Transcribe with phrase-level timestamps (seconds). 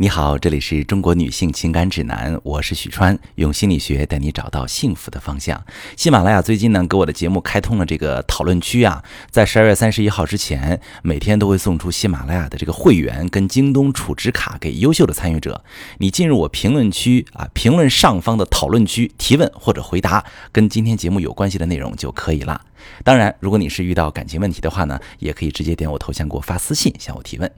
[0.00, 5.60] 你好，这里是中国女性情感指南，我是许川，用心理学带你找到幸福的方向。
[5.96, 15.64] 喜马拉雅最近呢，给我的节目开通了这个讨论区啊，在十二月三十一号之前，每天都会送出喜马拉雅的这个会员跟京东储值卡给优秀的参与者。
[15.98, 22.64] 你进入我评论区啊，评论上方的讨论区提问或者回答跟今天节目有关系的内容就可以了。
[23.02, 27.50] 当然，如果你是遇到感情问题的话呢，也可以直接点我头像给我发私信向我提问。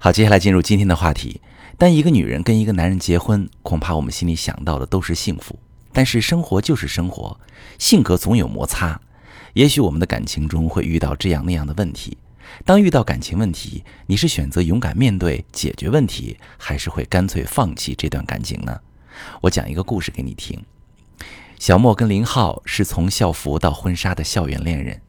[0.00, 1.40] 好，接下来进入今天的话题。
[1.76, 5.58] 当一个女人跟一个男人结婚，恐怕我们心里想到的都是幸福。
[5.92, 7.40] 但是生活就是生活，
[7.80, 9.00] 性格总有摩擦。
[9.54, 12.16] 也许我们的感情中会遇到这样那样的问题。
[12.64, 18.80] 当遇到感情问题，你是选择勇敢面对解决问题，还是会干脆放弃这段感情呢？
[19.40, 20.64] 我讲一个故事给你听。
[21.58, 25.00] 小莫跟林浩是从校服到婚纱的校园恋人，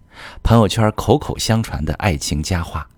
[0.41, 2.89] 朋友圈口口相传的爱情佳话。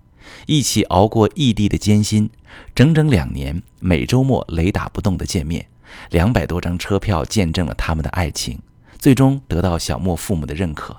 [0.46, 2.28] 一起熬过异地的艰辛，
[2.74, 5.66] 整整两年，每周末雷打不动的见面，
[6.10, 8.58] 两百多张车票见证了他们的爱情，
[8.98, 10.96] 最终得到小莫父母的认可。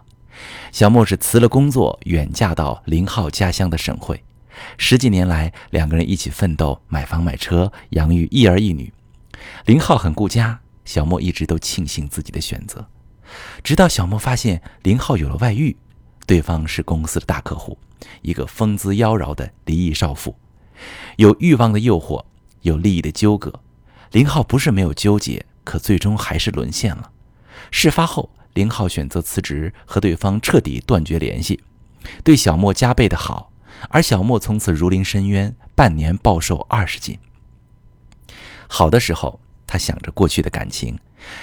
[0.71, 4.23] 小莫是辞了工作，远嫁到林浩家乡的省会。
[4.77, 8.91] 十几年来，两个人一起奋斗，买房买车，养育一儿一女。
[9.65, 12.87] 林浩很顾家，小莫一直都庆幸自己的选择。
[13.63, 15.75] 直到小莫发现林浩有了外遇，
[16.25, 17.77] 对方是公司的大客户。
[18.21, 20.35] 一个风姿妖娆的离异少妇，
[21.15, 22.25] 有欲望的诱惑，
[22.61, 23.61] 有利益的纠葛。
[24.11, 27.11] 林浩不是没有纠结，可最终还是沦陷了。
[27.71, 31.63] 事发后，林浩选择辞职，和对方彻底断绝联系，
[32.23, 33.51] 对小莫加倍的好，
[33.89, 37.17] 而小莫从此如临深渊，半年暴瘦二十斤。
[38.67, 40.99] 好的时候，他想着过去的感情，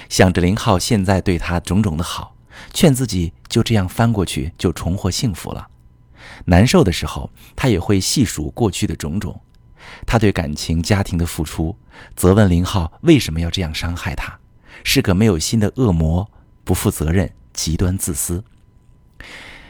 [0.09, 2.35] 想着林浩现在对他种种的好，
[2.73, 5.67] 劝自己就这样翻过去，就重获幸福了。
[6.45, 9.41] 难受的时候，他也会细数过去的种种，
[10.05, 11.75] 他对感情、家庭的付出，
[12.15, 14.39] 责问林浩为什么要这样伤害他，
[14.83, 16.29] 是个没有心的恶魔，
[16.63, 18.43] 不负责任，极端自私。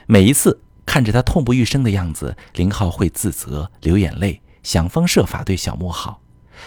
[0.07, 6.21] 每一次看着他痛不欲生的样子，林浩会自责、流眼泪，想方设法对小莫好。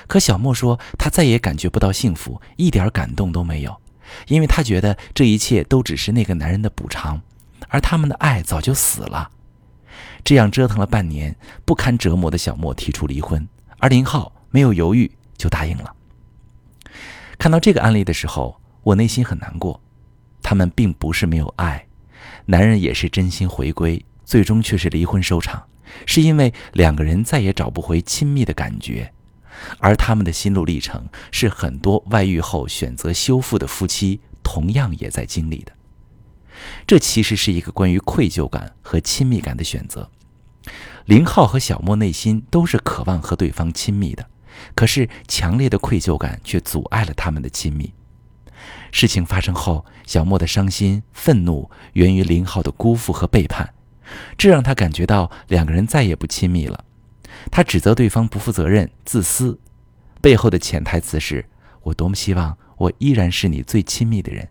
[0.06, 3.80] 可小莫说，他再也感觉不到幸福，一点感动都没有，
[4.28, 7.22] 因为他觉得这一切都只是那个男人的补偿，
[7.68, 9.30] 而他们的爱早就死了。
[10.24, 13.46] 这样折腾了半年，不堪折磨的小莫提出离婚，
[13.78, 15.94] 而林浩没有犹豫就答应了。
[17.38, 19.80] 看到这个案例的时候，我内心很难过。
[20.42, 21.86] 他们并不是没有爱，
[22.46, 25.62] 男人也是真心回归，最终却是离婚收场，
[26.06, 29.12] 是因为两个人再也找不回亲密的感觉。
[29.78, 35.72] 而他们的心路历程，是很多外遇后选择修复的夫妻同样也在经历的。
[36.86, 40.10] 这其实是一个关于愧疚感和亲密感的选择。
[41.06, 44.26] 林浩和小莫内心都是渴望和对方亲密的，
[44.74, 47.92] 可是强烈的愧疚感却阻碍了他们的亲密。
[48.90, 53.74] 事情发生后，小莫的伤心、愤怒源于林浩的辜负和背叛，
[54.38, 56.84] 这让他感觉到两个人再也不亲密了。
[57.50, 59.58] 他指责对方不负责任、自私，
[60.20, 61.48] 背后的潜台词是：
[61.82, 64.48] 我多么希望我依然是你最亲密的人，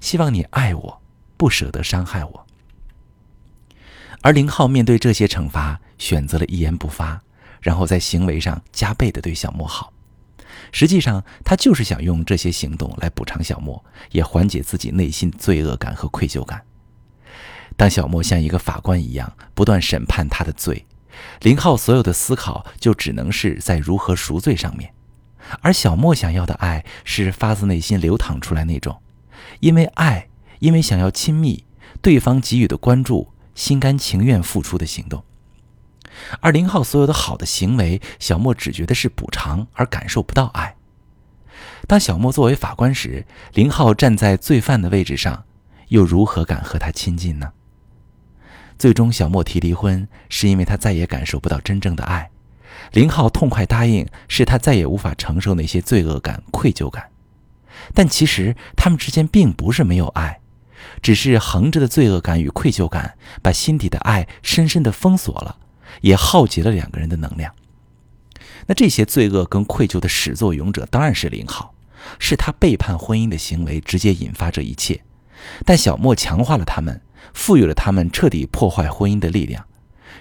[0.00, 1.02] 希望你爱我。
[1.38, 2.46] 不舍得伤害我，
[4.22, 7.22] 而林浩面对这些惩罚，选择了一言不发，
[7.60, 9.92] 然后在行为上加倍的对小莫好。
[10.72, 16.62] 实际上，他就是想用这些行动来补偿小莫，也缓解自己内心罪恶感和愧疚感。
[17.76, 20.86] 当小莫像一个法官一样不断审判他的罪，
[21.40, 24.92] 林浩所有的思考就只能是在如何赎罪上面，
[25.60, 29.00] 而小莫想要的爱是发自内心流淌出来那种，
[29.60, 30.28] 因为爱。
[30.58, 31.66] 因为想要亲密，
[32.00, 35.22] 对方给予的关注，心甘情愿付出的行动。
[36.40, 40.76] 而林浩所有的好的行为，小莫只觉得是补偿，而感受不到爱。
[41.86, 45.44] 当小莫作为法官时，林浩站在罪犯的位置上，
[45.88, 47.52] 又如何敢和他亲近呢？
[48.78, 52.30] 最终，小莫提离婚，是因为他再也感受不到真正的爱。
[52.92, 57.08] 林浩痛快答应，是他再也无法承受那些罪恶感、愧疚感。
[57.94, 60.40] 但其实他们之间并不是没有爱。
[61.02, 65.58] 只是横着的罪恶感与愧疚感，把心底的爱深深的封锁了，
[66.02, 67.54] 也耗竭了两个人的能量。
[68.66, 71.74] 那这些罪恶跟愧疚的始作俑者当然是林浩，
[72.18, 75.02] 是他背叛婚姻的行为直接引发这一切。
[75.64, 77.00] 但小莫强化了他们，
[77.34, 79.64] 赋予了他们彻底破坏婚姻的力量。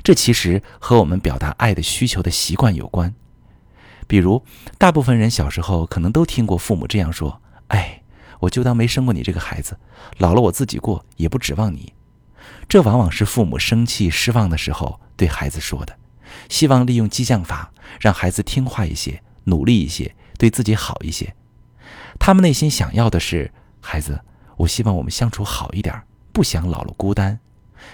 [0.04, 3.14] 这其实和我们表达爱的需求的习惯有关。
[4.08, 4.44] 比如，
[4.78, 8.02] 大部分人小时候可能都听过父母这样说：“哎。”
[8.42, 9.80] 我就当没生过你这个孩子，
[10.18, 11.94] 老了我自己过，也不指望你。
[12.68, 15.98] 这往往是父母生气、失望的时候对孩子说的，
[16.50, 21.34] 希望利用激将法让孩子听话一些，努力一些，对自己好一些。
[22.20, 24.20] 他们内心想要的是，孩子，
[24.58, 27.40] 我希望我们相处好一点，不想老了孤单。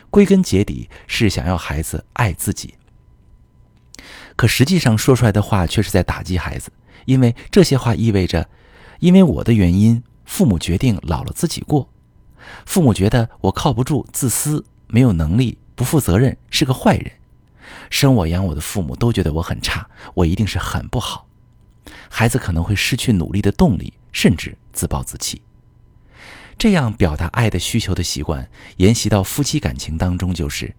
[0.09, 2.75] 归根结底是想要孩子爱自己。
[4.35, 6.71] 可实际上说出来的话却是在打击孩子，
[7.05, 8.47] 因为这些话意味着，
[8.99, 11.89] 因为我的原因，父母决定老了自己过。
[12.65, 17.11] 父母觉得我靠不住，自私，没有能力，不负责任，是个坏人。
[17.89, 21.27] 生我养我的父母都觉得我很差，我一定是很不好。
[22.09, 25.41] 孩子可能会失去努力的动力，甚至自暴自弃。
[26.61, 28.47] 这样表达爱的需求的习惯，
[28.77, 30.71] 沿袭到夫妻感情当中，就是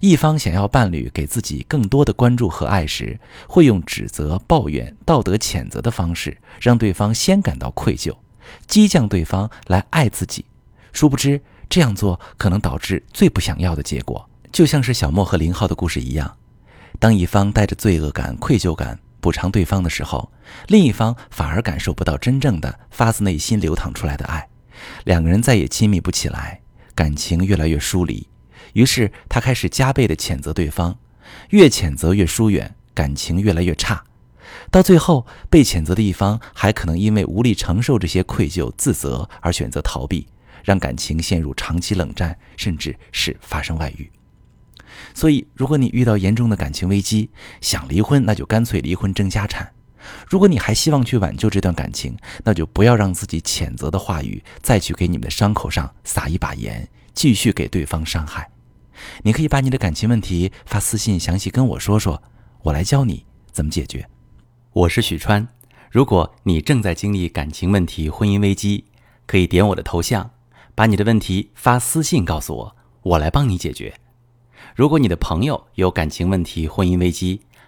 [0.00, 8.16] 一方想要伴侣给自己更多的关注和爱时，会用指责、抱怨、道德谴责的方式，让对方先感到愧疚，
[8.66, 10.42] 激将对方来爱自己。
[10.94, 11.38] 殊不知，
[11.68, 14.26] 这样做可能导致最不想要的结果。
[14.50, 16.34] 就像是小莫和林浩的故事一样，
[16.98, 20.32] 当一方带着罪恶感、愧疚感补偿对方的时候，
[20.68, 24.48] 另一方反而感受不到真正的发自内心流淌出来的爱。
[25.04, 26.60] 两个人再也亲密不起来，
[26.94, 28.28] 感情越来越疏离。
[28.72, 30.98] 于是他开始加倍的谴责对方，
[31.50, 34.04] 越谴责越疏远，感情越来越差。
[34.70, 40.26] 到最后，被谴责的一方还可能因为无力承受这些愧疚、自责而选择逃避，
[40.64, 44.10] 让感情陷入长期冷战，甚至是发生外遇。
[45.14, 47.30] 所以，如果你遇到严重的感情危机，
[47.60, 49.72] 想离婚，那就干脆离婚争家产。
[50.28, 58.48] 如果你还希望去挽救这段感情，那就不要让自己谴责的话语再去给你们的伤口上撒一把盐，继续给对方伤害。
[59.22, 62.22] 你可以把你的感情问题发私信详细跟我说说，
[62.62, 64.08] 我来教你怎么解决。
[64.72, 65.46] 我是许川，
[65.90, 68.84] 如果你正在经历感情问题、婚姻危机，
[69.26, 70.30] 可以点我的头像，
[70.74, 73.94] 把你的问题发私信告诉我，我来帮你解决。
[74.74, 77.42] 如果你的朋友有感情问题、婚姻危机，